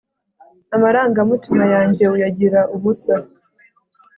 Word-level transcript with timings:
Amarangamutima 0.75 1.63
yanjye 1.73 2.03
Uyagira 2.13 2.61
ubusa 2.75 3.15